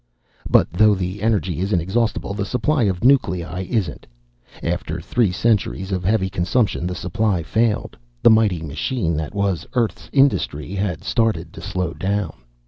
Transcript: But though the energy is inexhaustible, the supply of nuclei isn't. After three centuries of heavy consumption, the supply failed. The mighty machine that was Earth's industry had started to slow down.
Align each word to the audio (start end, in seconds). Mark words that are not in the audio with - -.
But 0.49 0.67
though 0.71 0.95
the 0.95 1.21
energy 1.21 1.59
is 1.59 1.71
inexhaustible, 1.71 2.33
the 2.33 2.43
supply 2.43 2.85
of 2.85 3.03
nuclei 3.03 3.67
isn't. 3.69 4.07
After 4.63 4.99
three 4.99 5.31
centuries 5.31 5.91
of 5.91 6.03
heavy 6.03 6.27
consumption, 6.27 6.87
the 6.87 6.95
supply 6.95 7.43
failed. 7.43 7.95
The 8.23 8.31
mighty 8.33 8.63
machine 8.63 9.15
that 9.17 9.35
was 9.35 9.67
Earth's 9.75 10.09
industry 10.11 10.73
had 10.73 11.03
started 11.03 11.53
to 11.53 11.61
slow 11.61 11.93
down. 11.93 12.33